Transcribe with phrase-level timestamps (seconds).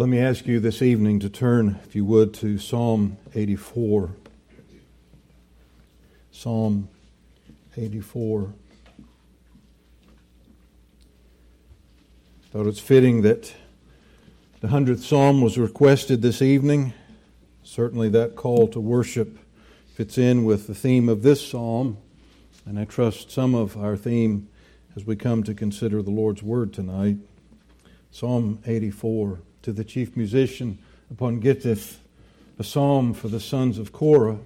[0.00, 4.08] Let me ask you this evening to turn, if you would, to Psalm 84.
[6.32, 6.88] Psalm
[7.76, 8.50] 84.
[12.50, 13.52] Thought it's fitting that
[14.62, 16.94] the 100th Psalm was requested this evening.
[17.62, 19.38] Certainly, that call to worship
[19.92, 21.98] fits in with the theme of this psalm,
[22.64, 24.48] and I trust some of our theme
[24.96, 27.18] as we come to consider the Lord's Word tonight.
[28.10, 30.78] Psalm 84 to the chief musician
[31.10, 31.98] upon Gittith,
[32.58, 34.38] a psalm for the sons of Korah.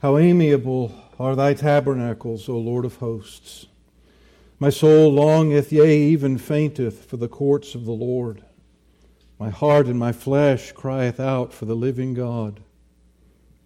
[0.00, 3.66] How amiable are thy tabernacles, O Lord of hosts!
[4.60, 8.42] My soul longeth, yea, even fainteth for the courts of the Lord.
[9.38, 12.60] My heart and my flesh crieth out for the living God.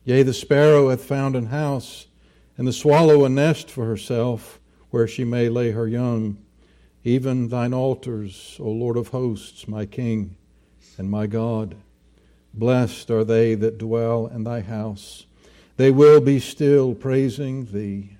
[0.05, 2.07] Yea, the sparrow hath found an house,
[2.59, 4.60] and the swallow a nest for herself,
[4.91, 6.37] where she may lay her young.
[7.05, 10.37] Even thine altars, O Lord of hosts, my King
[10.98, 11.74] and my God.
[12.54, 15.27] Blessed are they that dwell in thy house.
[15.77, 18.18] They will be still praising thee.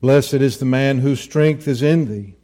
[0.00, 2.34] Blessed is the man whose strength is in thee,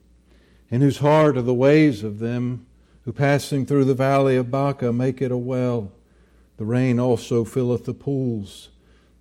[0.70, 2.66] and whose heart are the ways of them
[3.04, 5.92] who passing through the valley of Baca make it a well.
[6.56, 8.68] The rain also filleth the pools.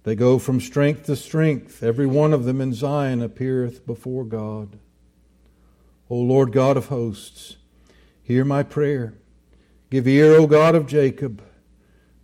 [0.04, 1.82] They go from strength to strength.
[1.82, 4.78] Every one of them in Zion appeareth before God.
[6.12, 7.56] O Lord God of hosts,
[8.22, 9.14] hear my prayer.
[9.90, 11.42] Give ear, O God of Jacob.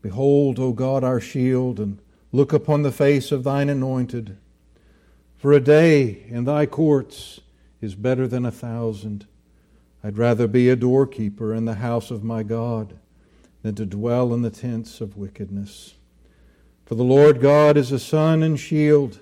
[0.02, 1.98] Behold, O God, our shield, and
[2.34, 4.38] look upon the face of thine anointed.
[5.38, 7.40] For a day in thy courts
[7.80, 9.26] is better than a thousand.
[10.04, 13.00] I'd rather be a doorkeeper in the house of my God
[13.62, 15.94] than to dwell in the tents of wickedness.
[16.86, 19.20] For the Lord God is a sun and shield.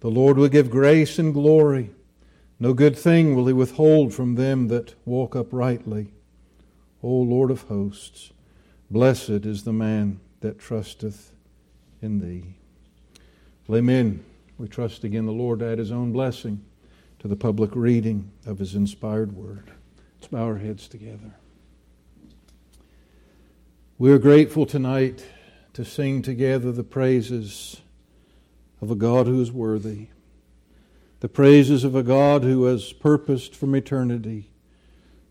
[0.00, 1.92] The Lord will give grace and glory.
[2.62, 6.12] No good thing will he withhold from them that walk uprightly.
[7.02, 8.32] O Lord of hosts,
[8.88, 11.32] blessed is the man that trusteth
[12.00, 12.54] in thee.
[13.68, 14.24] Amen.
[14.58, 16.64] We trust again the Lord to add his own blessing
[17.18, 19.72] to the public reading of his inspired word.
[20.20, 21.34] Let's bow our heads together.
[23.98, 25.26] We are grateful tonight
[25.72, 27.80] to sing together the praises
[28.80, 30.10] of a God who is worthy,
[31.22, 34.50] the praises of a God who has purposed from eternity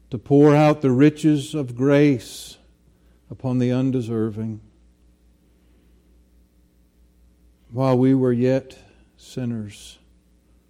[0.09, 2.57] to pour out the riches of grace
[3.29, 4.61] upon the undeserving.
[7.71, 8.77] While we were yet
[9.17, 9.99] sinners,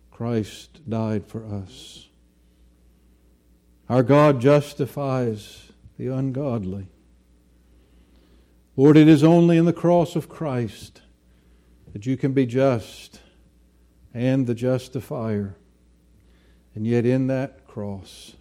[0.10, 2.08] Christ died for us.
[3.90, 6.88] Our God justifies the ungodly.
[8.76, 11.04] Lord, it is only in the cross of Christ
[11.94, 13.20] that you can be just
[14.14, 15.56] and the justifier.
[16.76, 18.36] And yet, in that cross,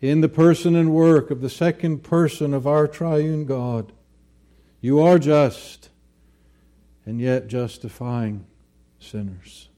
[0.00, 3.92] in the person and work of the second person of our triune God,
[4.80, 5.90] you are just
[7.04, 8.46] and yet justifying
[8.98, 9.68] sinners.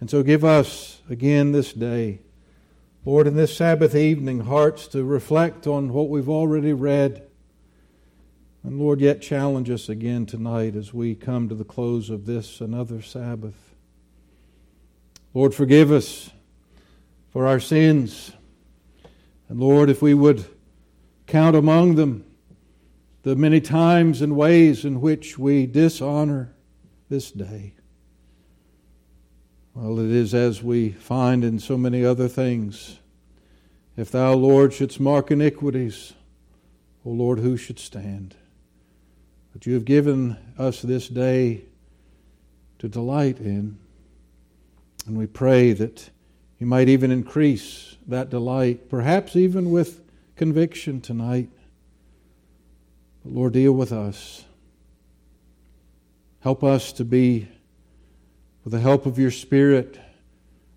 [0.00, 2.20] And so give us again this day,
[3.04, 7.26] Lord, in this Sabbath evening, hearts to reflect on what we've already read.
[8.62, 12.60] And Lord, yet challenge us again tonight as we come to the close of this
[12.60, 13.71] another Sabbath.
[15.34, 16.30] Lord, forgive us
[17.30, 18.32] for our sins.
[19.48, 20.44] And Lord, if we would
[21.26, 22.24] count among them
[23.22, 26.54] the many times and ways in which we dishonor
[27.08, 27.74] this day.
[29.74, 32.98] Well, it is as we find in so many other things.
[33.96, 36.12] If thou, Lord, shouldst mark iniquities,
[37.06, 38.34] O Lord, who should stand?
[39.52, 41.64] But you have given us this day
[42.80, 43.78] to delight in.
[45.06, 46.10] And we pray that
[46.58, 50.00] you might even increase that delight, perhaps even with
[50.36, 51.50] conviction tonight.
[53.24, 54.44] But Lord, deal with us.
[56.40, 57.48] Help us to be
[58.64, 59.98] with the help of your Spirit,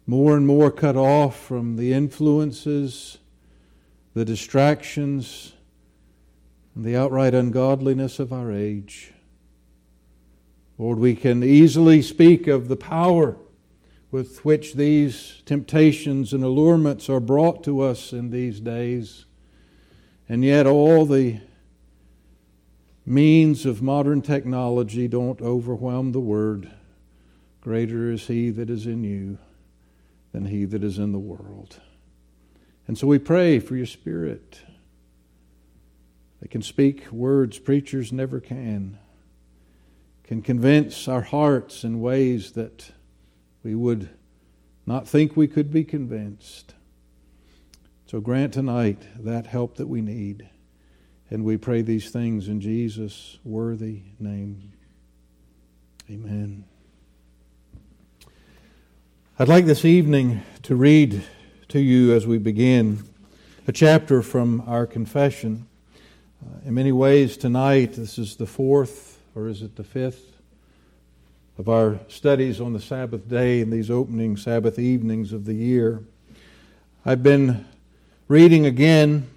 [0.08, 3.18] more and more cut off from the influences,
[4.14, 5.54] the distractions,
[6.76, 9.14] and the outright ungodliness of our age.
[10.78, 13.38] Lord, we can easily speak of the power
[14.16, 19.26] with which these temptations and allurements are brought to us in these days,
[20.30, 21.38] and yet all the
[23.06, 26.72] means of modern technology don't overwhelm the Word.
[27.60, 29.38] Greater is he that is in you
[30.32, 31.82] than he that is in the world.
[32.88, 34.62] And so we pray for your Spirit.
[36.42, 38.98] They can speak words preachers never can,
[40.24, 42.94] can convince our hearts in ways that
[43.66, 44.08] we would
[44.86, 46.76] not think we could be convinced.
[48.06, 50.48] So grant tonight that help that we need.
[51.32, 54.72] And we pray these things in Jesus' worthy name.
[56.12, 56.66] Amen.
[59.40, 61.24] I'd like this evening to read
[61.70, 63.04] to you as we begin
[63.68, 65.66] a chapter from our confession.
[66.46, 70.35] Uh, in many ways, tonight, this is the fourth, or is it the fifth,
[71.58, 76.04] of our studies on the Sabbath day and these opening Sabbath evenings of the year.
[77.06, 77.66] I've been
[78.28, 79.28] reading again.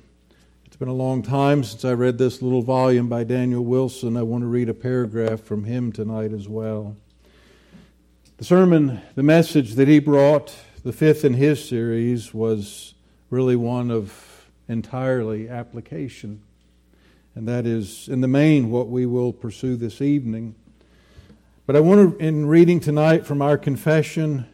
[0.66, 4.16] It's been a long time since I read this little volume by Daniel Wilson.
[4.16, 6.96] I want to read a paragraph from him tonight as well.
[8.38, 12.94] The sermon, the message that he brought, the fifth in his series, was
[13.30, 16.42] really one of entirely application.
[17.36, 20.56] And that is, in the main, what we will pursue this evening.
[21.68, 24.46] But I want to, in reading tonight from our confession,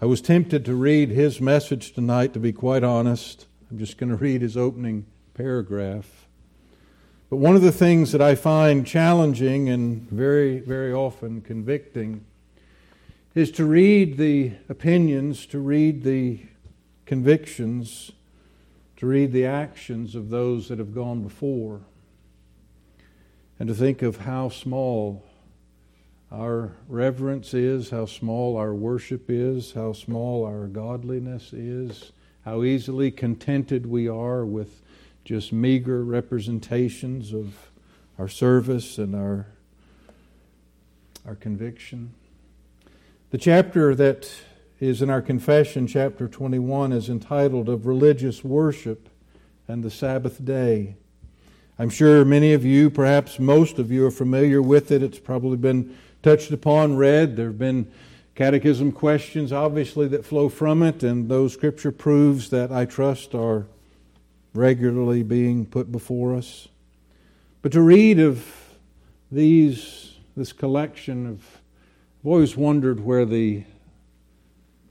[0.00, 3.46] I was tempted to read his message tonight, to be quite honest.
[3.68, 5.04] I'm just going to read his opening
[5.34, 6.28] paragraph.
[7.28, 12.24] But one of the things that I find challenging and very, very often convicting
[13.34, 16.42] is to read the opinions, to read the
[17.06, 18.12] convictions,
[18.98, 21.80] to read the actions of those that have gone before,
[23.58, 25.24] and to think of how small
[26.32, 32.12] our reverence is, how small our worship is, how small our godliness is,
[32.44, 34.80] how easily contented we are with
[35.24, 37.70] just meager representations of
[38.18, 39.46] our service and our,
[41.26, 42.14] our conviction.
[43.30, 44.30] The chapter that
[44.80, 49.08] is in our confession, chapter 21, is entitled Of Religious Worship
[49.68, 50.96] and the Sabbath Day.
[51.78, 55.02] I'm sure many of you, perhaps most of you, are familiar with it.
[55.02, 57.36] It's probably been touched upon, read.
[57.36, 57.90] There have been
[58.34, 63.66] catechism questions, obviously, that flow from it, and those scripture proves that I trust are
[64.54, 66.68] regularly being put before us.
[67.62, 68.46] But to read of
[69.30, 71.40] these, this collection of,
[72.20, 73.64] I've always wondered where the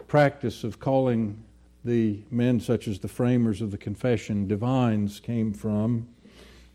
[0.08, 1.44] practice of calling
[1.84, 6.08] the men such as the framers of the confession divines came from.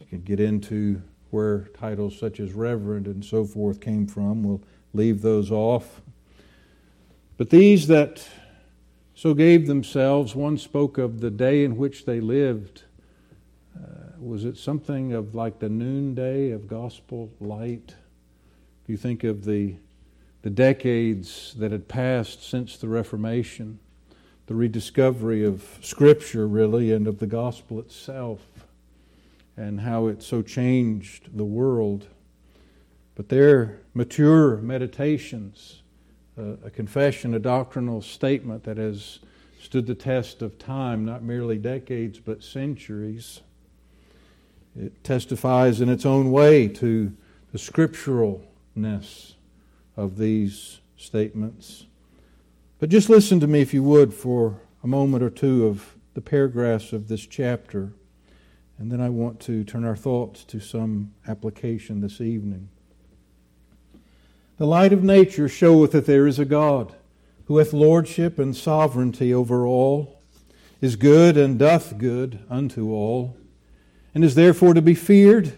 [0.01, 1.03] You could get into
[1.37, 4.43] where titles such as reverend and so forth came from.
[4.43, 4.63] We'll
[4.95, 6.01] leave those off.
[7.37, 8.27] But these that
[9.15, 12.85] so gave themselves, one spoke of the day in which they lived.
[13.77, 17.95] Uh, was it something of like the noonday of gospel light?
[18.83, 19.77] If you think of the,
[20.41, 23.79] the decades that had passed since the Reformation,
[24.47, 28.41] the rediscovery of Scripture, really, and of the gospel itself
[29.57, 32.07] and how it so changed the world.
[33.15, 35.83] But their mature meditations,
[36.39, 39.21] uh, a confession, a doctrinal statement that has
[39.61, 43.41] stood the test of time, not merely decades, but centuries.
[44.79, 47.13] It testifies in its own way to
[47.53, 49.33] the scripturalness
[49.97, 51.87] of these statements.
[52.79, 56.21] But just listen to me, if you would, for a moment or two of the
[56.21, 57.93] paragraphs of this chapter.
[58.79, 62.69] And then I want to turn our thoughts to some application this evening.
[64.59, 66.95] The light of nature showeth that there is a God,
[67.47, 70.21] who hath lordship and sovereignty over all,
[70.81, 73.37] is good and doth good unto all,
[74.15, 75.53] and is therefore to be feared,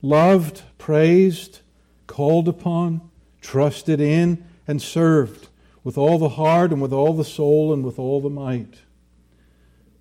[0.00, 1.60] loved, praised,
[2.06, 3.00] called upon,
[3.40, 5.48] trusted in, and served
[5.84, 8.76] with all the heart and with all the soul and with all the might.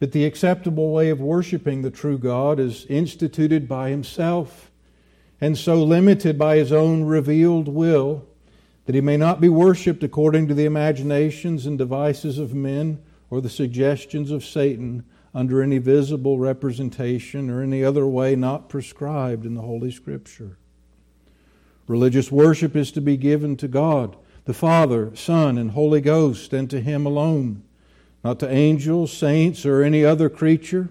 [0.02, 4.72] But the acceptable way of worshiping the true God is instituted by Himself,
[5.40, 8.26] and so limited by His own revealed will
[8.88, 12.98] that He may not be worshiped according to the imaginations and devices of men
[13.30, 15.04] or the suggestions of Satan
[15.36, 20.58] under any visible representation or any other way not prescribed in the Holy Scripture.
[21.86, 24.16] Religious worship is to be given to God,
[24.46, 27.62] the Father, Son, and Holy Ghost, and to Him alone
[28.24, 30.90] not to angels, saints, or any other creature.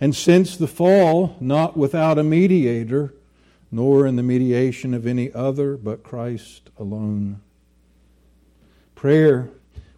[0.00, 3.14] And since the fall, not without a mediator,
[3.70, 7.40] nor in the mediation of any other but Christ alone.
[8.94, 9.50] Prayer,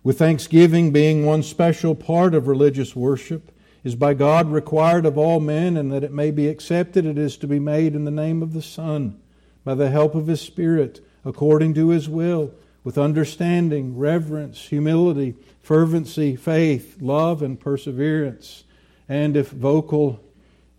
[0.02, 3.50] with thanksgiving being one special part of religious worship,
[3.83, 7.37] is by God required of all men, and that it may be accepted, it is
[7.37, 9.21] to be made in the name of the Son,
[9.64, 12.52] by the help of His Spirit, according to His will,
[12.85, 18.64] with understanding, reverence, humility fervency, faith, love, and perseverance,
[19.09, 20.21] and if vocal,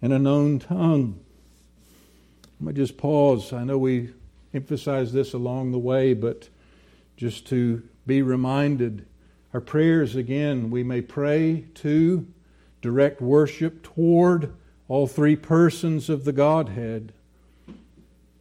[0.01, 1.19] in a known tongue.
[2.59, 3.51] Let me just pause.
[3.51, 4.11] I know we
[4.53, 6.49] emphasize this along the way, but
[7.17, 9.07] just to be reminded
[9.53, 12.27] our prayers again, we may pray to,
[12.81, 14.53] direct worship toward
[14.87, 17.11] all three persons of the Godhead,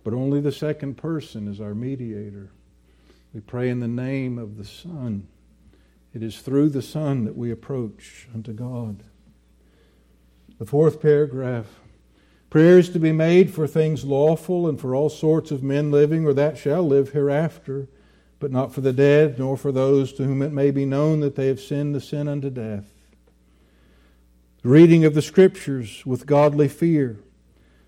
[0.03, 2.51] but only the second person is our mediator.
[3.35, 5.27] We pray in the name of the Son.
[6.15, 9.03] It is through the Son that we approach unto God.
[10.61, 11.67] The fourth paragraph
[12.49, 16.33] prayers to be made for things lawful and for all sorts of men living or
[16.35, 17.89] that shall live hereafter,
[18.39, 21.35] but not for the dead, nor for those to whom it may be known that
[21.35, 22.87] they have sinned the sin unto death.
[24.63, 27.19] The reading of the Scriptures with godly fear,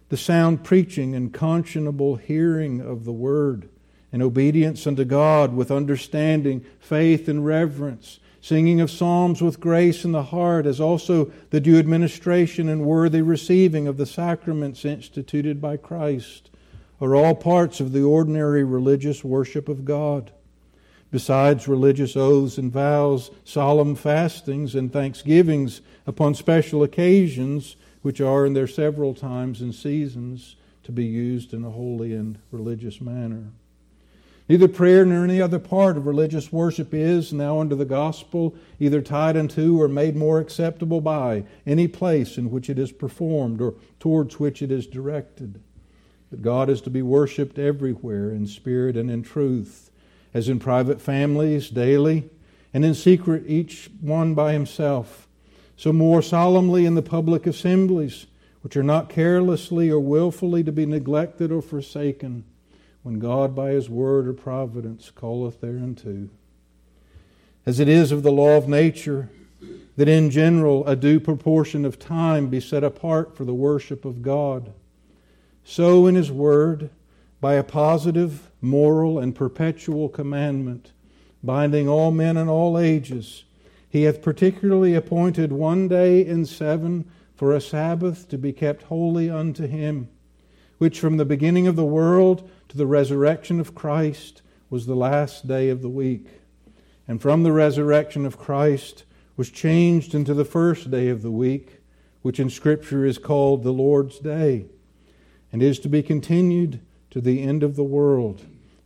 [0.09, 3.69] the sound preaching and conscionable hearing of the Word
[4.17, 10.13] and obedience unto God with understanding, faith, and reverence, singing of psalms with grace in
[10.13, 15.77] the heart, as also the due administration and worthy receiving of the sacraments instituted by
[15.77, 16.49] Christ,
[16.99, 20.33] are all parts of the ordinary religious worship of God.
[21.11, 28.55] Besides religious oaths and vows, solemn fastings, and thanksgivings upon special occasions, which are in
[28.55, 33.51] their several times and seasons to be used in a holy and religious manner.
[34.49, 39.03] Neither prayer nor any other part of religious worship is, now under the gospel, either
[39.03, 43.75] tied unto or made more acceptable by any place in which it is performed or
[43.99, 45.61] towards which it is directed.
[46.31, 49.91] But God is to be worshiped everywhere in spirit and in truth,
[50.33, 52.31] as in private families daily,
[52.73, 55.27] and in secret each one by himself.
[55.77, 58.27] So more solemnly in the public assemblies,
[58.61, 62.45] which are not carelessly or wilfully to be neglected or forsaken
[63.07, 66.29] when God by his word or providence calleth thereunto.
[67.65, 69.31] As it is of the law of nature,
[69.97, 74.23] that in general a due proportion of time be set apart for the worship of
[74.23, 74.73] God,
[75.63, 76.91] so in his word,
[77.41, 80.91] by a positive, moral, and perpetual commandment,
[81.45, 83.45] binding all men in all ages,
[83.89, 89.31] he hath particularly appointed one day in seven for a Sabbath to be kept holy
[89.31, 90.09] unto him,
[90.79, 95.47] which from the beginning of the world to the resurrection of Christ was the last
[95.47, 96.27] day of the week.
[97.09, 99.05] And from the resurrection of Christ
[99.37, 101.81] was changed into the first day of the week,
[102.23, 104.67] which in Scripture is called the Lord's Day,
[105.53, 106.81] and is to be continued
[107.11, 108.43] to the end of the world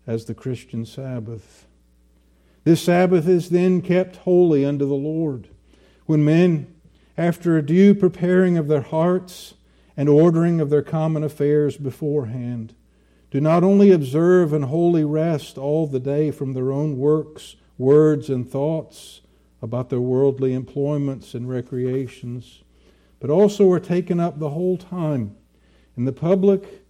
[0.07, 1.67] as the Christian Sabbath.
[2.65, 5.49] This Sabbath is then kept holy unto the Lord,
[6.05, 6.75] when men,
[7.17, 9.55] after a due preparing of their hearts
[9.97, 12.75] and ordering of their common affairs beforehand,
[13.31, 18.29] do not only observe and wholly rest all the day from their own works, words,
[18.29, 19.21] and thoughts
[19.63, 22.63] about their worldly employments and recreations,
[23.21, 25.37] but also are taken up the whole time
[25.97, 26.83] in the public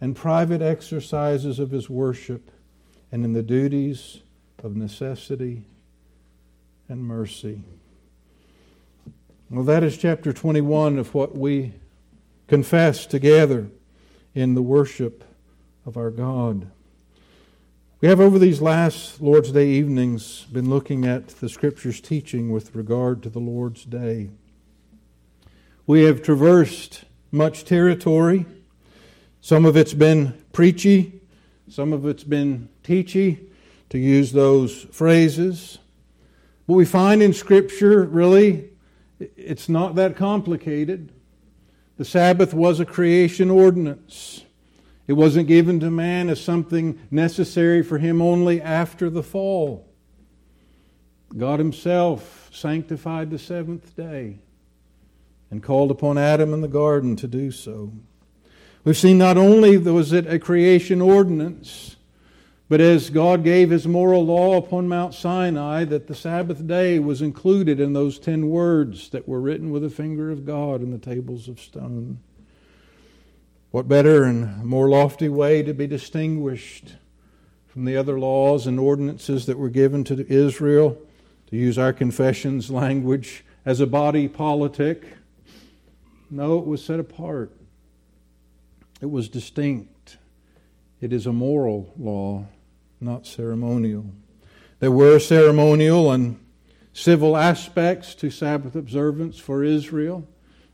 [0.00, 2.50] and private exercises of his worship
[3.10, 4.20] and in the duties
[4.62, 5.62] of necessity
[6.88, 7.62] and mercy.
[9.48, 11.72] Well, that is chapter 21 of what we
[12.48, 13.68] confess together
[14.34, 15.24] in the worship
[15.86, 16.66] of our God.
[18.00, 22.74] We have, over these last Lord's Day evenings, been looking at the Scripture's teaching with
[22.74, 24.30] regard to the Lord's Day.
[25.86, 28.46] We have traversed much territory.
[29.40, 31.20] Some of it's been preachy,
[31.68, 33.48] some of it's been teachy,
[33.90, 35.78] to use those phrases.
[36.66, 38.70] But we find in Scripture, really,
[39.20, 41.12] it's not that complicated.
[41.96, 44.42] The Sabbath was a creation ordinance.
[45.06, 49.88] It wasn't given to man as something necessary for him only after the fall.
[51.36, 54.38] God Himself sanctified the seventh day
[55.50, 57.92] and called upon Adam in the garden to do so.
[58.84, 61.96] We've seen not only was it a creation ordinance,
[62.68, 67.22] but as God gave His moral law upon Mount Sinai, that the Sabbath day was
[67.22, 70.98] included in those ten words that were written with the finger of God in the
[70.98, 72.18] tables of stone.
[73.76, 76.94] What better and more lofty way to be distinguished
[77.66, 80.96] from the other laws and ordinances that were given to Israel,
[81.48, 85.04] to use our confession's language, as a body politic?
[86.30, 87.52] No, it was set apart.
[89.02, 90.16] It was distinct.
[91.02, 92.46] It is a moral law,
[92.98, 94.06] not ceremonial.
[94.78, 96.40] There were ceremonial and
[96.94, 100.26] civil aspects to Sabbath observance for Israel,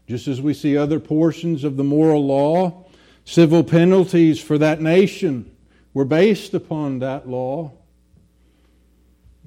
[0.06, 2.86] just as we see other portions of the moral law
[3.24, 5.54] Civil penalties for that nation
[5.94, 7.72] were based upon that law.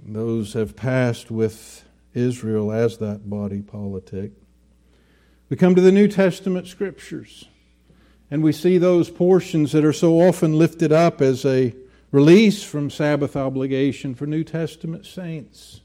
[0.06, 4.32] Those have passed with Israel as that body politic.
[5.50, 7.46] We come to the New Testament scriptures,
[8.32, 11.76] and we see those portions that are so often lifted up as a
[12.12, 15.82] release from Sabbath obligation for New Testament saints.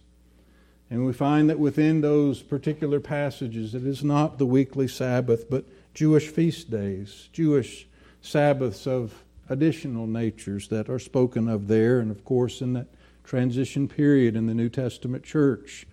[0.88, 5.64] And we find that within those particular passages, it is not the weekly Sabbath, but
[6.00, 7.86] Jewish feast days, Jewish
[8.22, 12.86] Sabbaths of additional natures that are spoken of there, and of course in that
[13.22, 15.86] transition period in the New Testament church.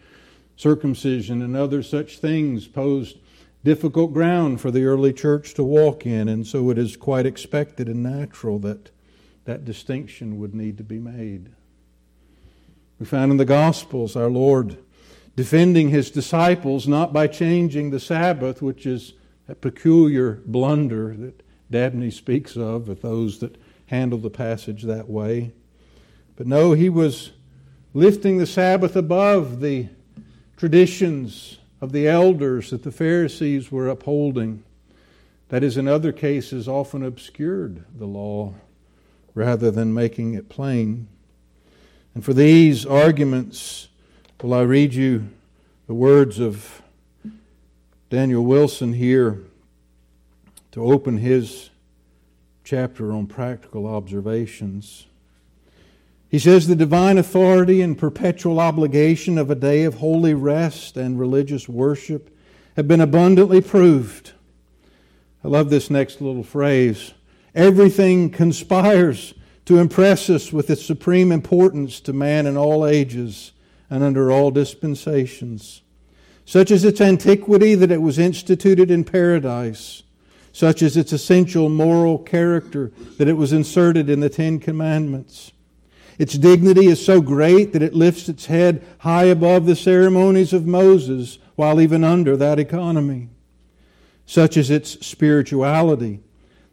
[0.55, 3.17] Circumcision and other such things posed
[3.65, 7.89] difficult ground for the early church to walk in, and so it is quite expected
[7.89, 8.91] and natural that
[9.43, 11.49] that distinction would need to be made.
[12.97, 14.77] We find in the Gospels our Lord
[15.35, 19.11] defending his disciples not by changing the Sabbath, which is
[19.47, 25.51] a peculiar blunder that Dabney speaks of with those that handle the passage that way.
[26.35, 27.31] But no, he was
[27.93, 29.89] lifting the Sabbath above the
[30.55, 34.63] traditions of the elders that the Pharisees were upholding.
[35.49, 38.53] That is, in other cases, often obscured the law
[39.33, 41.07] rather than making it plain.
[42.13, 43.87] And for these arguments,
[44.43, 45.29] Will I read you
[45.87, 46.83] the words of
[48.09, 49.41] Daniel Wilson here
[50.71, 51.71] to open his
[52.63, 55.07] chapter on practical observations?
[56.29, 61.19] He says the divine authority and perpetual obligation of a day of holy rest and
[61.19, 62.33] religious worship
[62.77, 64.31] have been abundantly proved.
[65.43, 67.13] I love this next little phrase.
[67.53, 69.33] Everything conspires
[69.65, 73.51] to impress us with its supreme importance to man in all ages
[73.89, 75.81] and under all dispensations.
[76.47, 80.03] Such is its antiquity that it was instituted in paradise.
[80.53, 85.51] Such is its essential moral character that it was inserted in the Ten Commandments.
[86.17, 90.65] Its dignity is so great that it lifts its head high above the ceremonies of
[90.65, 93.27] Moses, while even under that economy.
[94.25, 96.21] Such is its spirituality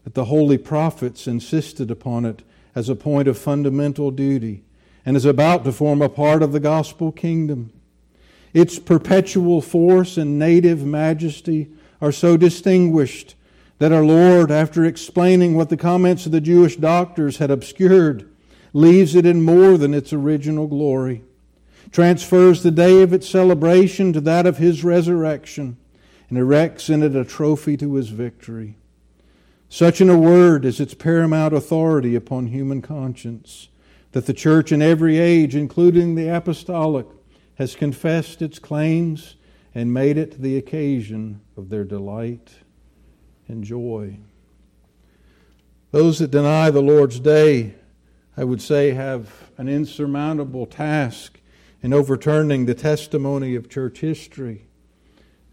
[0.04, 2.44] that the holy prophets insisted upon it
[2.76, 4.62] as a point of fundamental duty
[5.04, 7.72] and is about to form a part of the gospel kingdom.
[8.54, 11.68] Its perpetual force and native majesty
[12.00, 13.34] are so distinguished
[13.78, 18.30] that our Lord, after explaining what the comments of the Jewish doctors had obscured,
[18.72, 21.22] leaves it in more than its original glory,
[21.90, 25.76] transfers the day of its celebration to that of his resurrection,
[26.28, 28.76] and erects in it a trophy to his victory.
[29.68, 33.68] Such in a word is its paramount authority upon human conscience
[34.12, 37.06] that the church in every age, including the apostolic,
[37.56, 39.36] has confessed its claims
[39.74, 42.50] and made it the occasion of their delight
[43.48, 44.18] and joy.
[45.90, 47.74] Those that deny the Lord's day,
[48.36, 51.40] I would say, have an insurmountable task
[51.82, 54.66] in overturning the testimony of church history,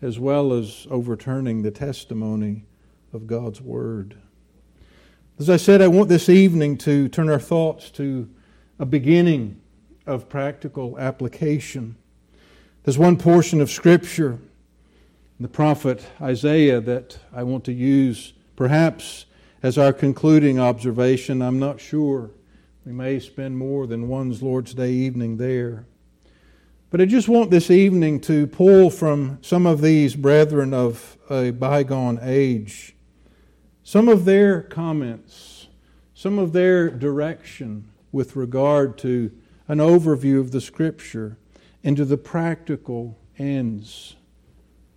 [0.01, 2.65] as well as overturning the testimony
[3.13, 4.17] of God's Word.
[5.37, 8.29] As I said, I want this evening to turn our thoughts to
[8.79, 9.59] a beginning
[10.05, 11.95] of practical application.
[12.83, 14.39] There's one portion of Scripture,
[15.39, 19.25] the prophet Isaiah, that I want to use perhaps
[19.63, 21.41] as our concluding observation.
[21.41, 22.31] I'm not sure.
[22.85, 25.85] We may spend more than one's Lord's Day evening there.
[26.89, 31.51] But I just want this evening to pull from some of these brethren of a
[31.51, 32.95] bygone age
[33.83, 35.67] some of their comments,
[36.13, 39.31] some of their direction with regard to
[39.67, 41.37] an overview of the Scripture
[41.83, 44.15] into the practical ends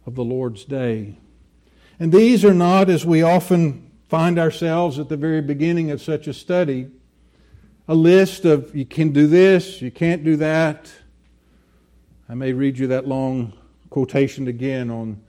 [0.06, 1.18] of the Lord's day.
[1.98, 6.26] And these are not, as we often find ourselves at the very beginning of such
[6.26, 6.88] a study,
[7.86, 10.90] a list of you can do this, you can't do that.
[12.28, 13.52] I may read you that long
[13.90, 15.20] quotation again on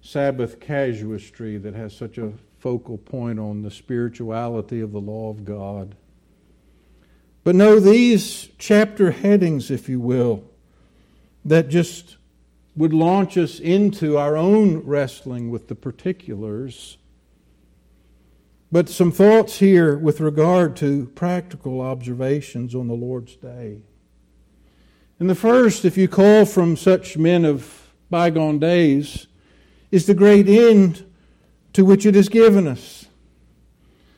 [0.00, 5.44] Sabbath casuistry that has such a focal point on the spirituality of the law of
[5.44, 5.94] God.
[7.44, 10.44] But no, these chapter headings, if you will,
[11.44, 12.16] that just
[12.74, 16.96] would launch us into our own wrestling with the particulars.
[18.72, 23.82] But some thoughts here with regard to practical observations on the Lord's day.
[25.20, 29.28] And the first, if you call from such men of bygone days,
[29.92, 31.04] is the great end
[31.74, 33.03] to which it is given us.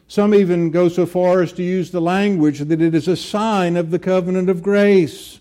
[0.09, 3.77] Some even go so far as to use the language that it is a sign
[3.77, 5.40] of the covenant of grace.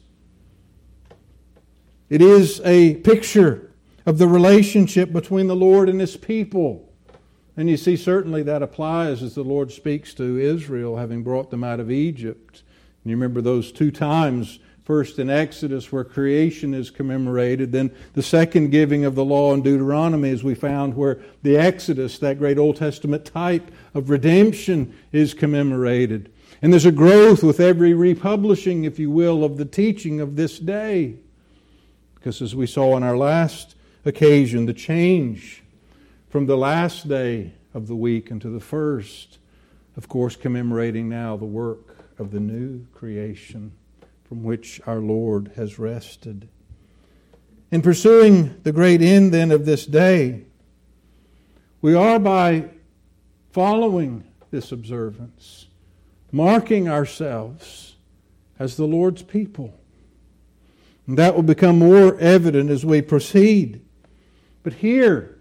[2.10, 3.72] It is a picture
[4.06, 6.92] of the relationship between the Lord and His people.
[7.58, 11.64] And you see, certainly that applies as the Lord speaks to Israel, having brought them
[11.64, 12.64] out of Egypt.
[13.04, 17.72] And you remember those two times First in Exodus, where creation is commemorated.
[17.72, 22.20] Then the second giving of the law in Deuteronomy, as we found, where the Exodus,
[22.20, 26.32] that great Old Testament type of redemption, is commemorated.
[26.62, 30.60] And there's a growth with every republishing, if you will, of the teaching of this
[30.60, 31.16] day.
[32.14, 35.64] Because as we saw on our last occasion, the change
[36.30, 39.40] from the last day of the week into the first,
[39.98, 43.72] of course, commemorating now the work of the new creation
[44.28, 46.48] from which our Lord has rested.
[47.72, 50.44] In pursuing the great end then of this day,
[51.82, 52.70] we are by
[53.56, 55.68] following this observance,
[56.30, 57.96] marking ourselves
[58.60, 59.74] as the Lord's people.
[61.08, 63.80] And that will become more evident as we proceed.
[64.62, 65.38] But here,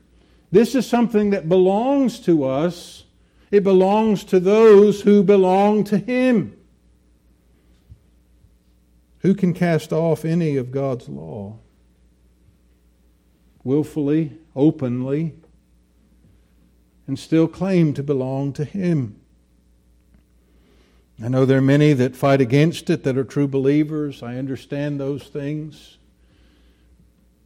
[0.52, 3.02] this is something that belongs to us.
[3.50, 6.56] It belongs to those who belong to Him.
[9.22, 11.58] Who can cast off any of God's law?
[13.64, 15.34] Willfully, openly,
[17.06, 19.20] and still claim to belong to Him.
[21.22, 24.22] I know there are many that fight against it that are true believers.
[24.22, 25.98] I understand those things.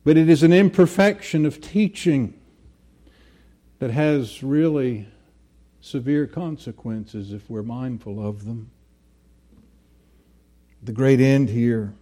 [0.05, 2.35] But it is an imperfection of teaching
[3.79, 5.07] that has really
[5.81, 8.71] severe consequences if we're mindful of them
[10.83, 11.95] the great end here,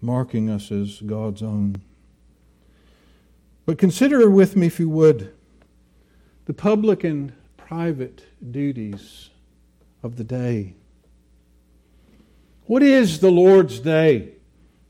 [0.00, 1.76] marking us as God's own.
[3.66, 5.32] But consider with me, if you would,
[6.46, 9.30] the public and private duties
[10.02, 10.74] of the day.
[12.66, 14.32] What is the Lord's Day?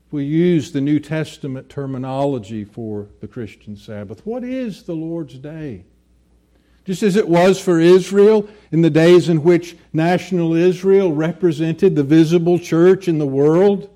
[0.07, 4.25] If We use the New Testament terminology for the Christian Sabbath.
[4.25, 5.85] What is the Lord's Day?
[6.85, 12.03] Just as it was for Israel in the days in which national Israel represented the
[12.03, 13.89] visible church in the world.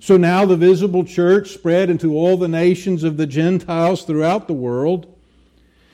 [0.00, 4.54] So now the visible church spread into all the nations of the Gentiles throughout the
[4.54, 5.15] world.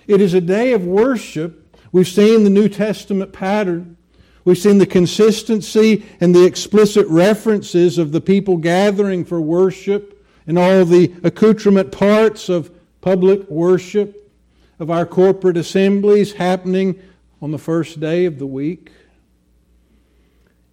[0.06, 1.76] It is a day of worship.
[1.92, 3.96] We've seen the New Testament pattern.
[4.44, 10.58] We've seen the consistency and the explicit references of the people gathering for worship and
[10.58, 14.32] all the accoutrement parts of public worship
[14.80, 17.00] of our corporate assemblies happening
[17.40, 18.90] on the first day of the week.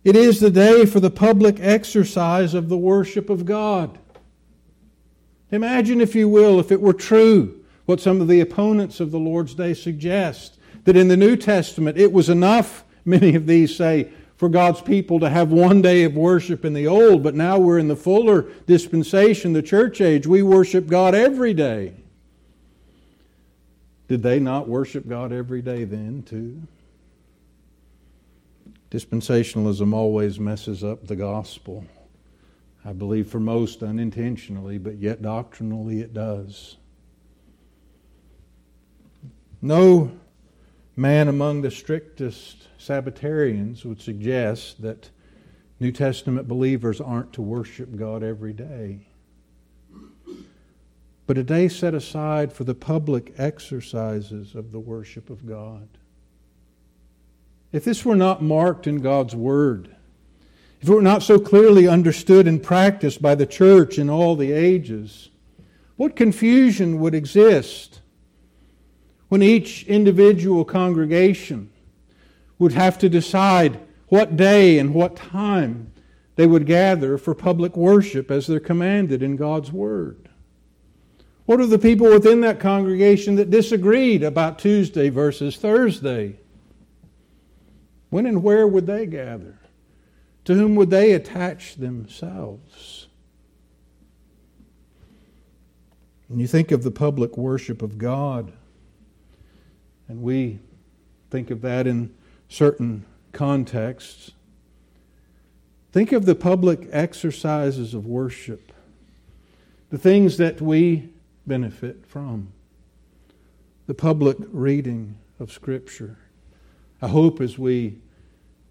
[0.04, 4.00] It is the day for the public exercise of the worship of God.
[5.52, 7.59] Imagine, if you will, if it were true
[7.90, 11.98] what some of the opponents of the Lord's Day suggest that in the New Testament
[11.98, 16.14] it was enough, many of these say, for God's people to have one day of
[16.16, 20.28] worship in the old, but now we're in the fuller dispensation, the church age.
[20.28, 21.96] We worship God every day.
[24.08, 26.62] Did they not worship God every day then, too?
[28.92, 31.84] Dispensationalism always messes up the gospel.
[32.86, 36.76] I believe for most unintentionally, but yet doctrinally it does.
[39.62, 40.12] No
[40.96, 45.10] man among the strictest Sabbatarians would suggest that
[45.80, 49.08] New Testament believers aren't to worship God every day
[51.30, 55.88] but a day set aside for the public exercises of the worship of God.
[57.72, 59.96] If this were not marked in God's Word,
[60.82, 64.52] if it were not so clearly understood and practiced by the church in all the
[64.52, 65.30] ages,
[65.98, 67.99] what confusion would exist
[69.30, 71.70] when each individual congregation
[72.58, 75.92] would have to decide what day and what time
[76.36, 80.30] they would gather for public worship as they're commanded in God's Word?
[81.46, 86.36] What of the people within that congregation that disagreed about Tuesday versus Thursday?
[88.10, 89.60] When and where would they gather?
[90.46, 93.08] To whom would they attach themselves?
[96.28, 98.52] When you think of the public worship of God,
[100.10, 100.60] and we
[101.30, 102.14] think of that in
[102.50, 104.32] certain contexts,
[105.92, 108.74] think of the public exercises of worship,
[109.92, 111.10] the things that we
[111.48, 112.52] benefit from.
[113.88, 116.18] The public reading of Scripture.
[117.02, 117.98] I hope as we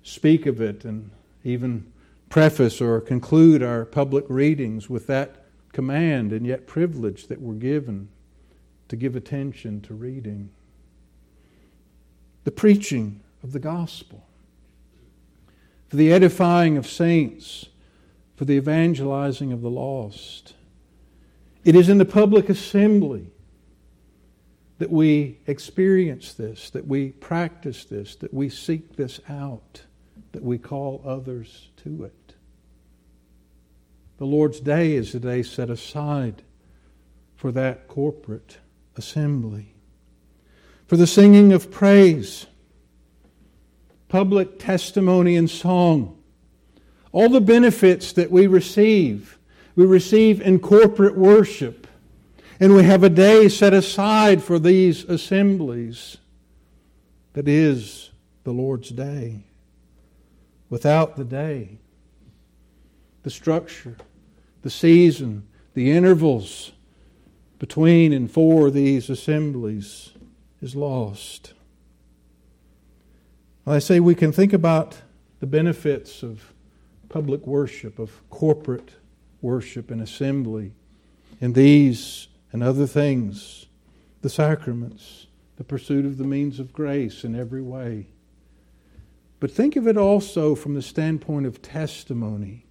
[0.03, 1.11] speak of it and
[1.44, 1.92] even
[2.29, 8.09] preface or conclude our public readings with that command and yet privilege that we're given
[8.88, 10.51] to give attention to reading.
[12.48, 14.26] The preaching of the gospel,
[15.90, 17.66] for the edifying of saints,
[18.37, 20.54] for the evangelizing of the lost.
[21.62, 23.26] It is in the public assembly
[24.78, 29.82] that we experience this, that we practice this, that we seek this out,
[30.32, 32.34] that we call others to it.
[34.16, 36.40] The Lord's Day is a day set aside
[37.37, 38.56] for that corporate
[38.96, 39.74] assembly,
[40.88, 42.46] for the singing of praise,
[44.09, 46.20] public testimony and song,
[47.12, 49.38] all the benefits that we receive
[49.79, 51.87] we receive in corporate worship.
[52.59, 56.16] And we have a day set aside for these assemblies
[57.35, 58.11] that is
[58.42, 59.44] the Lord's day.
[60.68, 61.79] Without the day,
[63.22, 63.96] the structure,
[64.62, 66.72] the season, the intervals
[67.61, 70.11] between and for these assemblies
[70.60, 71.54] is lost.
[73.66, 74.96] I say we can think about
[75.40, 76.52] the benefits of
[77.08, 78.92] public worship, of corporate
[79.40, 80.72] worship and assembly,
[81.40, 83.66] and these and other things,
[84.22, 88.06] the sacraments, the pursuit of the means of grace in every way.
[89.40, 92.64] But think of it also from the standpoint of testimony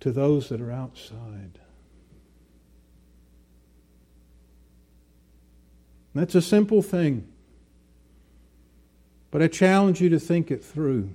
[0.00, 1.58] to those that are outside.
[6.14, 7.26] That's a simple thing.
[9.30, 11.10] But I challenge you to think it through.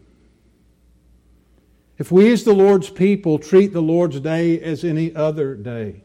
[1.98, 6.04] If we, as the Lord's people, treat the Lord's day as any other day,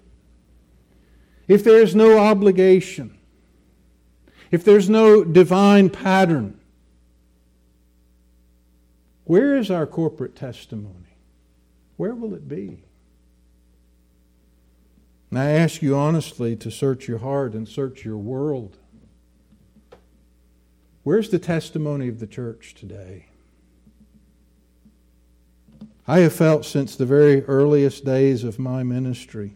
[1.48, 3.18] if there is no obligation,
[4.50, 6.59] if there's no divine pattern,
[9.24, 11.16] where is our corporate testimony?
[11.96, 12.83] Where will it be?
[15.31, 18.76] And I ask you honestly to search your heart and search your world.
[21.04, 23.26] Where's the testimony of the church today?
[26.06, 29.54] I have felt since the very earliest days of my ministry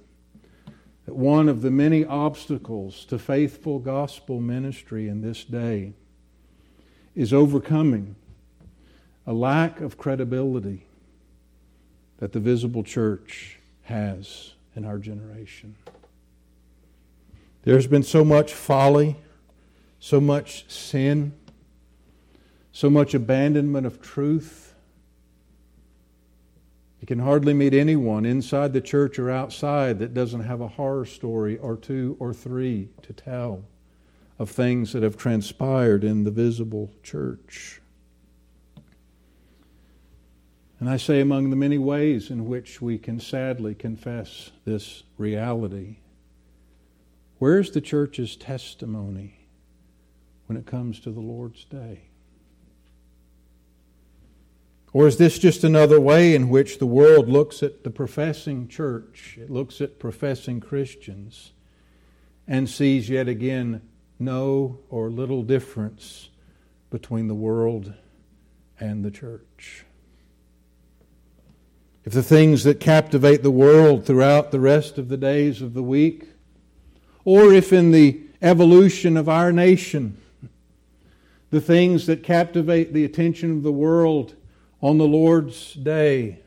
[1.05, 5.93] that one of the many obstacles to faithful gospel ministry in this day
[7.15, 8.17] is overcoming
[9.25, 10.87] a lack of credibility
[12.19, 15.77] that the visible church has in our generation.
[17.63, 19.17] There's been so much folly
[20.07, 21.33] so much sin,
[22.71, 24.73] so much abandonment of truth.
[27.01, 31.07] You can hardly meet anyone inside the church or outside that doesn't have a horror
[31.07, 33.65] story or two or three to tell
[34.39, 37.81] of things that have transpired in the visible church.
[40.79, 45.97] And I say, among the many ways in which we can sadly confess this reality,
[47.41, 49.46] where's the church's testimony
[50.47, 52.03] when it comes to the Lord's day?
[54.93, 59.37] Or is this just another way in which the world looks at the professing church,
[59.39, 61.53] it looks at professing Christians,
[62.49, 63.83] and sees yet again
[64.19, 66.31] no or little difference
[66.89, 67.93] between the world
[68.81, 69.85] and the church?
[72.07, 75.83] If the things that captivate the world throughout the rest of the days of the
[75.83, 76.25] week,
[77.25, 80.17] or if in the evolution of our nation,
[81.57, 84.35] the things that captivate the attention of the world
[84.83, 86.39] on the Lord's day.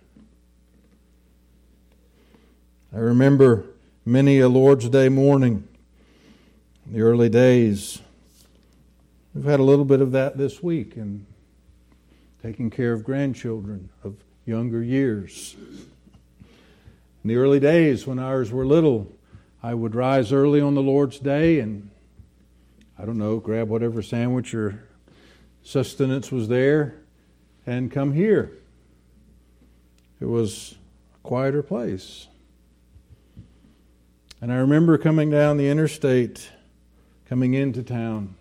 [2.93, 3.65] I remember
[4.05, 5.67] many a Lord's Day morning
[6.85, 8.03] in the early days.
[9.33, 11.25] We've had a little bit of that this week in
[12.43, 15.55] taking care of grandchildren of younger years.
[17.23, 19.11] In the early days, when ours were little,
[19.63, 21.89] I would rise early on the Lord's Day and,
[22.95, 24.83] I don't know, grab whatever sandwich or
[25.63, 26.95] sustenance was there,
[27.65, 28.51] and come here.
[30.19, 30.75] It was
[31.15, 32.27] a quieter place.
[34.41, 36.49] And I remember coming down the interstate,
[37.25, 38.35] coming into town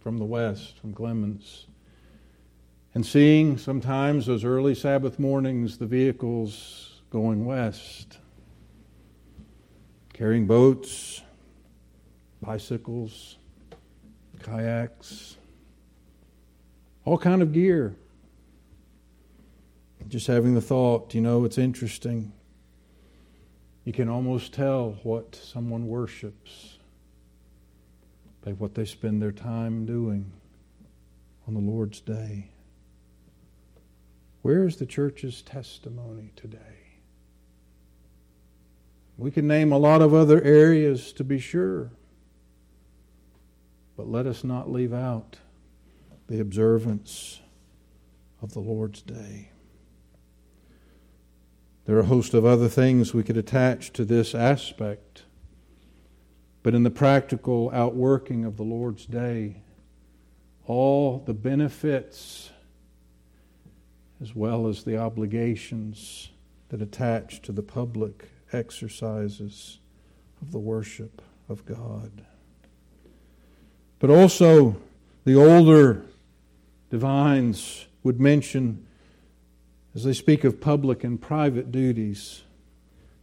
[0.00, 1.66] from the west, from Clemens,
[2.94, 8.18] and seeing sometimes those early Sabbath mornings the vehicles going west,
[10.12, 11.22] carrying boats,
[12.40, 13.36] bicycles,
[14.42, 15.36] kayaks,
[17.06, 17.96] all kind of gear.
[20.08, 22.32] Just having the thought, you know, it's interesting.
[23.84, 26.78] You can almost tell what someone worships
[28.44, 30.32] by what they spend their time doing
[31.48, 32.50] on the Lord's day.
[34.42, 36.58] Where is the church's testimony today?
[39.16, 41.90] We can name a lot of other areas to be sure,
[43.96, 45.38] but let us not leave out
[46.28, 47.40] the observance
[48.42, 49.50] of the Lord's day.
[51.84, 55.22] There are a host of other things we could attach to this aspect,
[56.62, 59.62] but in the practical outworking of the Lord's day,
[60.66, 62.50] all the benefits
[64.20, 66.30] as well as the obligations
[66.70, 69.78] that attach to the public exercises
[70.40, 72.24] of the worship of God.
[73.98, 74.76] But also
[75.24, 76.02] the older
[76.96, 78.86] divines would mention,
[79.94, 82.42] as they speak of public and private duties,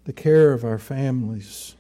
[0.06, 1.74] the care of our families.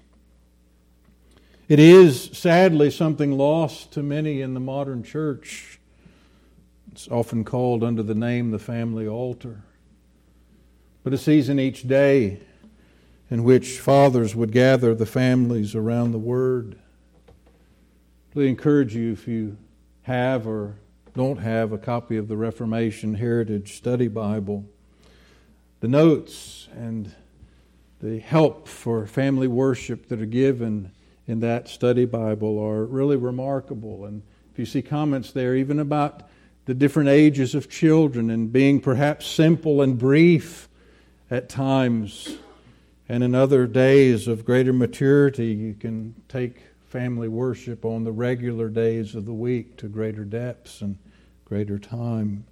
[1.70, 5.80] It is sadly something lost to many in the modern church.
[6.92, 9.62] It's often called under the name the family altar.
[11.04, 12.40] But a season each day
[13.30, 16.76] in which fathers would gather the families around the Word.
[18.34, 19.58] Really encourage you if you
[20.02, 20.78] have or
[21.14, 24.66] don't have a copy of the Reformation Heritage Study Bible,
[25.80, 27.14] the notes and
[28.02, 30.92] the help for family worship that are given
[31.28, 34.06] in that study Bible are really remarkable.
[34.06, 36.28] And if you see comments there, even about
[36.66, 40.68] the different ages of children and being perhaps simple and brief
[41.30, 42.38] at times,
[43.08, 48.70] and in other days of greater maturity, you can take family worship on the regular
[48.70, 50.96] days of the week to greater depths and
[51.44, 52.46] greater time.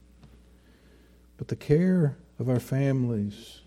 [1.37, 3.59] But the care of our families,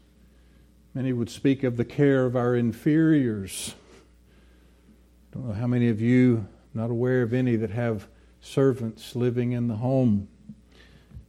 [0.92, 3.76] many would speak of the care of our inferiors.
[5.30, 8.08] I don't know how many of you, not aware of any, that have
[8.40, 10.26] servants living in the home.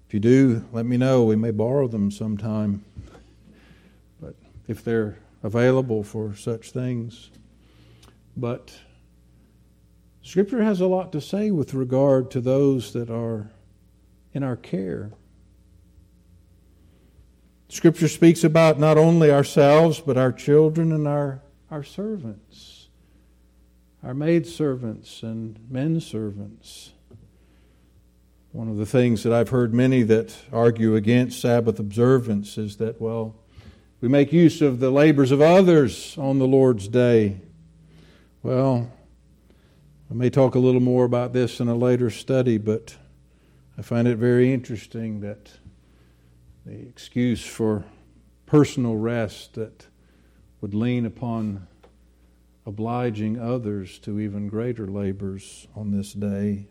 [0.08, 1.24] If you do, let me know.
[1.24, 2.84] We may borrow them sometime.
[4.20, 4.34] But
[4.68, 7.30] if they're available for such things.
[8.36, 8.74] But
[10.26, 13.52] Scripture has a lot to say with regard to those that are
[14.34, 15.12] in our care.
[17.70, 22.88] Scripture speaks about not only ourselves, but our children and our, our servants,
[24.02, 26.92] our maid servants and men servants.
[28.52, 33.00] One of the things that I've heard many that argue against Sabbath observance is that,
[33.00, 33.36] well,
[34.02, 37.42] we make use of the labors of others on the Lord's day.
[38.42, 38.90] Well,
[40.10, 42.96] I may talk a little more about this in a later study, but
[43.76, 45.52] I find it very interesting that
[46.64, 47.84] the excuse for
[48.46, 49.88] personal rest that
[50.62, 51.68] would lean upon
[52.68, 56.68] obliging others to even greater labors on this day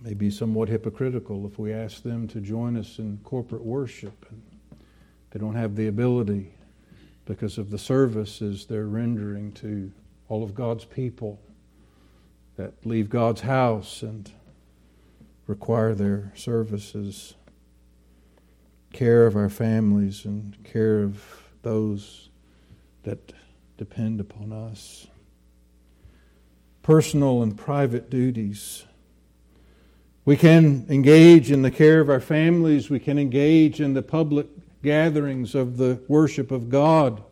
[0.00, 4.42] may be somewhat hypocritical if we ask them to join us in corporate worship and
[5.30, 6.54] they don't have the ability
[7.26, 9.92] because of the services they're rendering to
[10.28, 11.40] all of God's people
[12.56, 14.30] that leave God's house and
[15.46, 17.34] require their services,
[18.92, 21.22] care of our families, and care of
[21.62, 22.30] those
[23.04, 23.32] that
[23.76, 25.06] depend upon us.
[26.82, 28.84] Personal and private duties.
[30.24, 32.90] We can engage in the care of our families.
[32.90, 34.48] We can engage in the public
[34.82, 37.22] gatherings of the worship of God.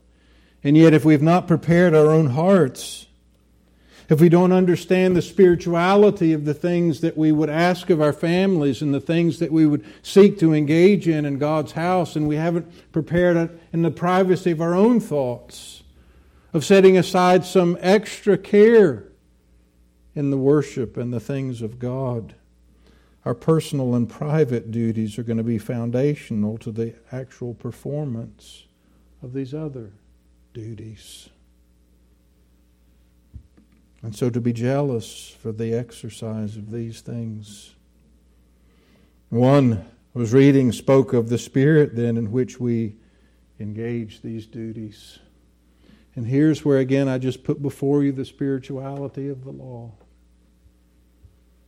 [0.64, 3.06] And yet, if we've not prepared our own hearts,
[4.08, 8.12] if we don't understand the spirituality of the things that we would ask of our
[8.12, 12.26] families and the things that we would seek to engage in in God's house, and
[12.26, 15.82] we haven't prepared it in the privacy of our own thoughts,
[16.54, 19.04] of setting aside some extra care
[20.14, 22.34] in the worship and the things of God,
[23.24, 28.64] our personal and private duties are going to be foundational to the actual performance
[29.22, 29.92] of these other
[30.54, 31.28] duties.
[34.02, 37.74] And so to be jealous for the exercise of these things.
[39.30, 42.94] One was reading spoke of the spirit then in which we
[43.58, 45.18] engage these duties.
[46.14, 49.92] And here's where again I just put before you the spirituality of the law.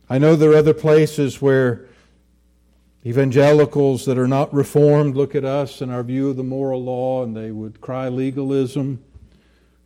[0.09, 1.87] I know there are other places where
[3.05, 7.23] Evangelicals that are not reformed look at us and our view of the moral law
[7.23, 9.03] and they would cry legalism.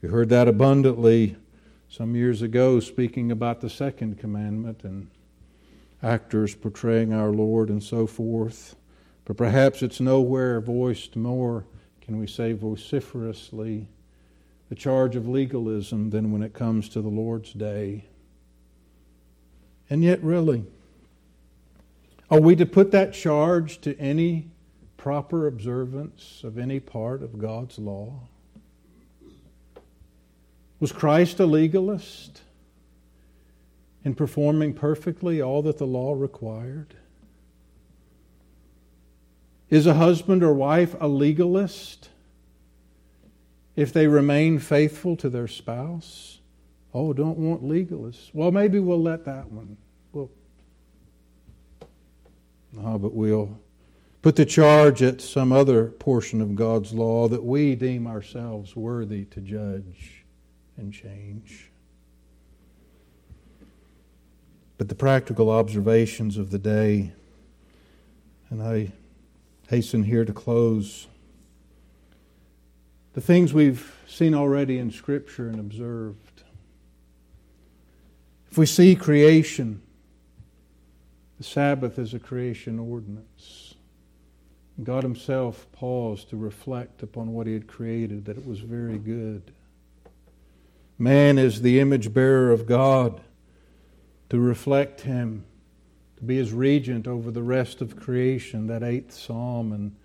[0.01, 1.35] We heard that abundantly
[1.89, 5.09] some years ago speaking about the second commandment and
[6.01, 8.75] actors portraying our Lord and so forth.
[9.25, 11.65] But perhaps it's nowhere voiced more,
[12.01, 13.87] can we say vociferously,
[14.69, 18.05] the charge of legalism than when it comes to the Lord's day.
[19.89, 20.65] And yet, really,
[22.31, 24.47] are we to put that charge to any
[24.95, 28.21] proper observance of any part of God's law?
[30.79, 32.41] Was Christ a legalist
[34.05, 36.95] in performing perfectly all that the law required?
[39.69, 42.09] Is a husband or wife a legalist
[43.75, 46.39] if they remain faithful to their spouse?
[46.93, 48.29] Oh, don't want legalists.
[48.33, 49.77] Well, maybe we'll let that one.
[52.73, 53.59] No, but we'll
[54.21, 59.25] put the charge at some other portion of God's law that we deem ourselves worthy
[59.25, 60.25] to judge
[60.77, 61.71] and change.
[64.77, 67.11] But the practical observations of the day,
[68.49, 68.91] and I
[69.67, 71.07] hasten here to close.
[73.13, 76.43] the things we've seen already in Scripture and observed.
[78.49, 79.81] If we see creation,
[81.41, 83.73] the Sabbath is a creation ordinance.
[84.83, 89.51] God Himself paused to reflect upon what He had created, that it was very good.
[90.99, 93.21] Man is the image bearer of God
[94.29, 95.43] to reflect Him,
[96.17, 99.95] to be His regent over the rest of creation, that eighth psalm and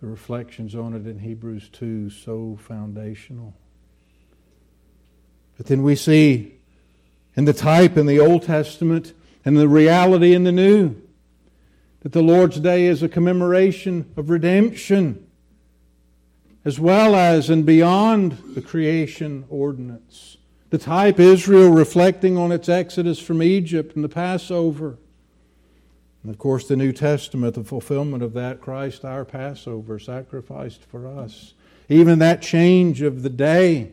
[0.00, 3.52] the reflections on it in Hebrews 2, so foundational.
[5.58, 6.54] But then we see
[7.36, 9.12] in the type in the Old Testament
[9.44, 10.96] and the reality in the New
[12.00, 15.26] that the Lord's Day is a commemoration of redemption
[16.68, 20.36] as well as and beyond the creation ordinance.
[20.68, 24.98] The type Israel reflecting on its exodus from Egypt and the Passover.
[26.22, 31.08] And of course, the New Testament, the fulfillment of that, Christ, our Passover, sacrificed for
[31.08, 31.54] us.
[31.88, 33.92] Even that change of the day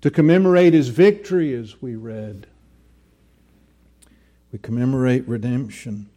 [0.00, 2.47] to commemorate his victory, as we read.
[4.52, 6.08] We commemorate redemption.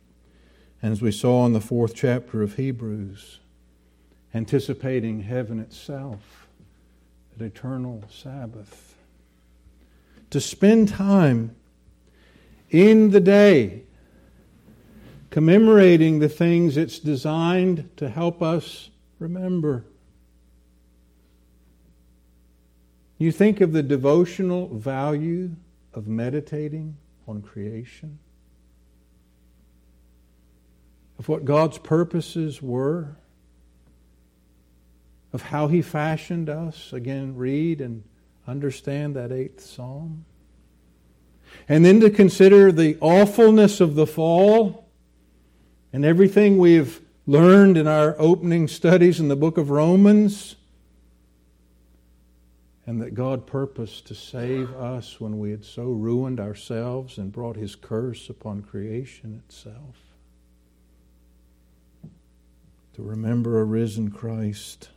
[0.82, 3.40] And as we saw in the fourth chapter of Hebrews,
[4.34, 6.48] anticipating heaven itself,
[7.38, 8.96] an eternal Sabbath
[10.32, 11.56] to spend time
[12.70, 13.84] in the day
[15.30, 19.86] commemorating the things it's designed to help us remember.
[23.18, 25.52] You think of the devotional value
[25.94, 26.98] of meditating
[27.32, 28.20] on creation,
[31.18, 33.16] of what God's purposes were,
[35.32, 36.92] of how He fashioned us.
[36.92, 38.04] Again, read and
[38.46, 40.26] understand that eighth psalm.
[41.70, 44.90] And then to consider the awfulness of the fall
[45.94, 50.58] and everything we've learned in our opening studies in the book of Romans.
[52.92, 57.56] And that God purposed to save us when we had so ruined ourselves and brought
[57.56, 59.96] his curse upon creation itself.
[62.96, 64.90] To remember a risen Christ.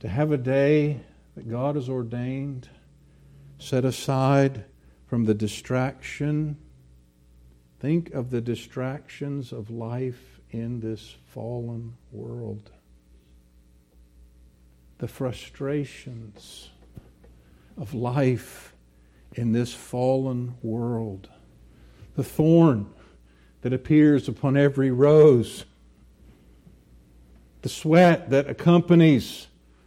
[0.00, 1.00] To have a day
[1.36, 2.68] that God has ordained,
[3.58, 4.66] set aside
[5.06, 6.58] from the distraction.
[7.78, 12.72] Think of the distractions of life in this fallen world.
[15.00, 16.68] The frustrations
[17.78, 18.74] of life
[19.32, 21.30] in this fallen world.
[22.16, 22.86] The thorn
[23.62, 25.64] that appears upon every rose.
[27.62, 29.46] The sweat that accompanies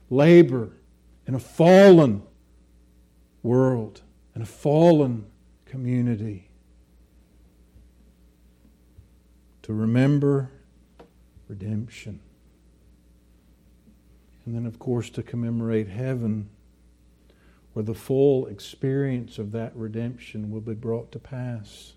[0.09, 0.71] labor
[1.27, 2.23] in a fallen
[3.43, 4.01] world,
[4.35, 5.27] in a fallen
[5.67, 6.49] community.
[9.61, 10.49] To remember
[11.47, 12.19] redemption.
[14.45, 16.49] And then, of course, to commemorate heaven,
[17.73, 21.93] where the full experience of that redemption will be brought to pass.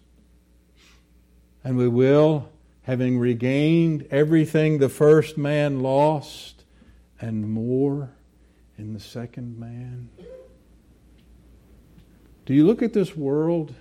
[1.64, 2.48] And we will,
[2.82, 6.64] having regained everything the first man lost
[7.20, 8.10] and more,
[8.78, 10.08] in the second man?
[12.44, 13.74] Do you look at this world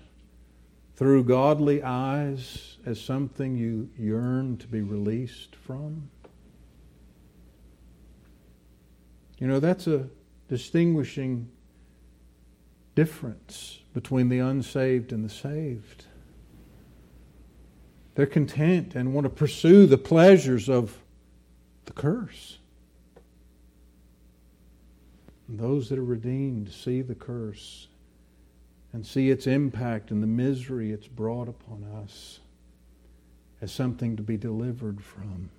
[0.96, 6.10] through godly eyes as something you yearn to be released from?
[9.38, 10.08] You know, that's a
[10.48, 11.50] distinguishing
[12.96, 16.06] difference between the unsaved and the saved.
[18.16, 20.98] They're content and want to pursue the pleasures of
[21.86, 22.60] the curse.
[25.48, 27.88] And those that are redeemed see the curse
[28.94, 32.40] and see its impact and the misery it's brought upon us
[33.62, 35.50] as something to be delivered from.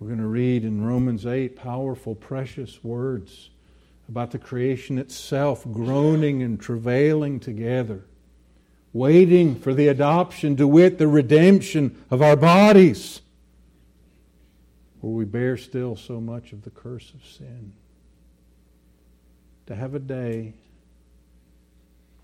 [0.00, 3.50] We're going to read in Romans 8 powerful, precious words
[4.08, 8.06] about the creation itself groaning and travailing together,
[8.94, 13.20] waiting for the adoption, to wit, the redemption of our bodies
[15.02, 17.74] where we bear still so much of the curse of sin.
[19.66, 20.54] To have a day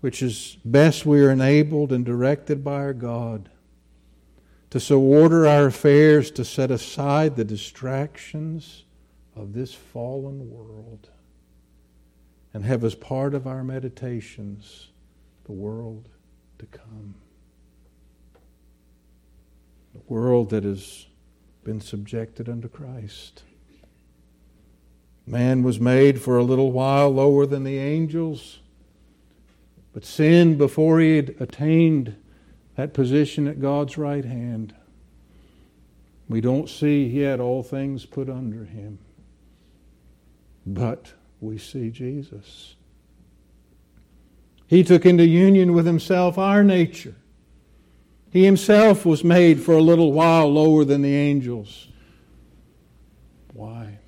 [0.01, 3.49] which is best we are enabled and directed by our God
[4.77, 8.83] to so order our affairs to set aside the distractions
[9.35, 11.09] of this fallen world
[12.53, 14.89] and have as part of our meditations
[15.45, 16.09] the world
[16.59, 17.15] to come.
[19.95, 21.07] The world that has
[21.63, 23.41] been subjected unto Christ.
[25.25, 28.59] Man was made for a little while lower than the angels,
[29.91, 32.15] but sinned before he had attained
[32.77, 34.73] that position at God's right hand.
[36.29, 38.99] We don't see yet all things put under him.
[40.65, 42.75] but we see Jesus.
[44.67, 47.15] He took into union with himself our nature.
[48.31, 51.87] He himself was made for a little while lower than the angels.
[53.53, 53.99] Why?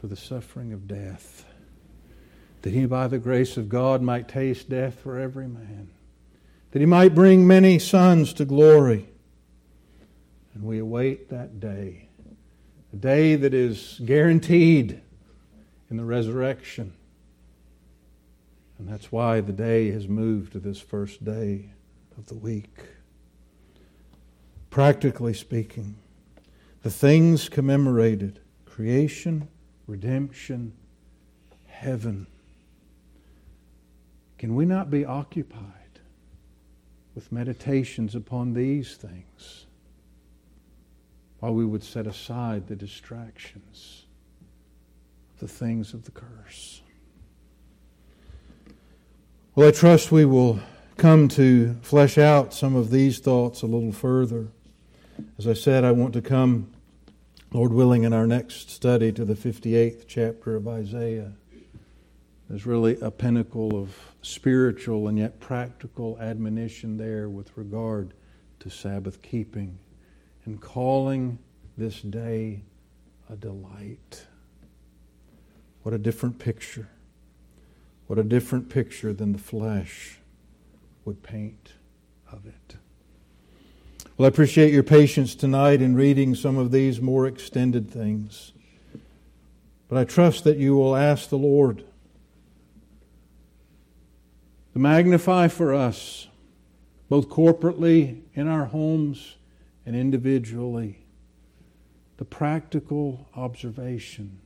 [0.00, 1.44] For the suffering of death.
[2.62, 5.90] That he, by the grace of God, might taste death for every man.
[6.70, 9.08] That he might bring many sons to glory.
[10.54, 12.08] And we await that day.
[12.92, 15.00] A day that is guaranteed
[15.90, 16.92] in the resurrection.
[18.78, 21.70] And that's why the day has moved to this first day
[22.16, 22.78] of the week.
[24.70, 25.96] Practically speaking,
[26.82, 29.48] the things commemorated creation,
[29.86, 30.72] redemption,
[31.66, 32.26] heaven.
[34.38, 35.77] Can we not be occupied
[37.18, 39.66] with meditations upon these things
[41.40, 44.04] while we would set aside the distractions
[45.40, 46.80] the things of the curse?
[49.56, 50.60] Well, I trust we will
[50.96, 54.46] come to flesh out some of these thoughts a little further.
[55.40, 56.70] As I said, I want to come,
[57.50, 61.32] Lord willing, in our next study to the 58th chapter of Isaiah.
[62.48, 68.14] There's really a pinnacle of spiritual and yet practical admonition there with regard
[68.60, 69.78] to Sabbath keeping
[70.44, 71.38] and calling
[71.76, 72.62] this day
[73.30, 74.26] a delight.
[75.82, 76.88] What a different picture
[78.08, 80.18] what a different picture than the flesh
[81.04, 81.74] would paint
[82.32, 82.76] of it.
[84.16, 88.52] Well, I appreciate your patience tonight in reading some of these more extended things.
[89.88, 91.84] But I trust that you will ask the Lord
[94.78, 96.28] to magnify for us,
[97.08, 99.34] both corporately in our homes
[99.84, 101.04] and individually,
[102.18, 104.38] the practical observation,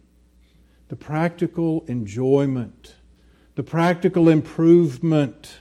[0.89, 2.95] the practical enjoyment
[3.55, 5.59] the practical improvement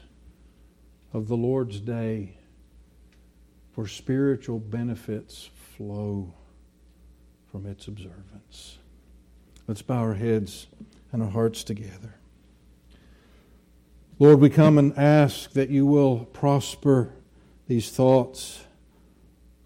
[1.13, 2.37] of the Lord's day,
[3.73, 6.33] for spiritual benefits flow
[7.51, 8.77] from its observance.
[9.67, 10.67] Let's bow our heads
[11.11, 12.20] and our hearts together.
[14.21, 17.11] Lord, we come and ask that you will prosper
[17.67, 18.65] these thoughts.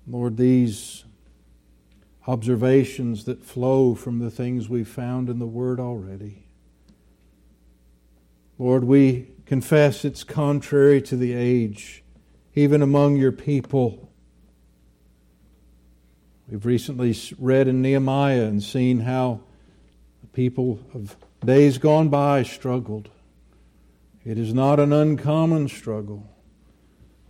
[0.07, 1.03] Lord, these
[2.25, 6.47] observations that flow from the things we've found in the Word already.
[8.57, 12.01] Lord, we confess it's contrary to the age,
[12.53, 14.09] even among your people.
[16.47, 19.41] We've recently read in Nehemiah and seen how
[20.21, 23.09] the people of days gone by struggled.
[24.25, 26.27] It is not an uncommon struggle,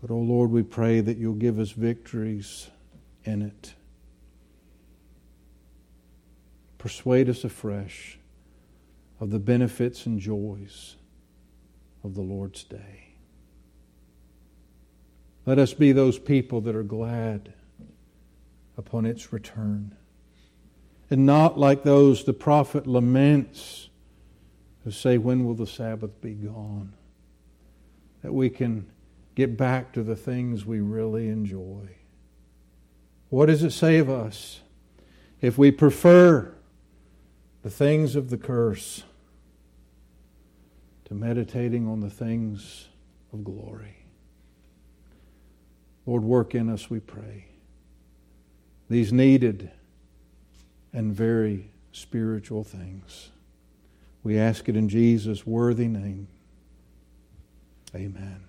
[0.01, 2.69] but, oh Lord, we pray that you'll give us victories
[3.25, 3.73] in it.
[6.77, 8.17] Persuade us afresh
[9.19, 10.95] of the benefits and joys
[12.01, 13.15] of the Lord's day.
[15.45, 17.53] Let us be those people that are glad
[18.77, 19.95] upon its return.
[21.09, 23.89] And not like those the prophet laments
[24.85, 26.93] who say, When will the Sabbath be gone?
[28.21, 28.89] That we can
[29.35, 31.89] get back to the things we really enjoy.
[33.27, 34.61] What does it say of us
[35.41, 36.55] if we prefer
[37.61, 39.03] the things of the curse?
[41.05, 42.87] to meditating on the things
[43.31, 43.95] of glory.
[46.05, 47.45] Lord, work in us, we pray.
[48.89, 49.71] These needed
[50.93, 53.31] and very spiritual things.
[54.25, 56.27] We ask it in Jesus' worthy name.
[57.93, 58.41] Amen.